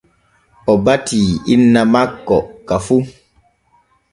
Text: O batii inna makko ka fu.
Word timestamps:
O 0.71 0.73
batii 0.85 1.29
inna 1.53 1.81
makko 1.93 2.37
ka 2.67 2.75
fu. 2.85 2.95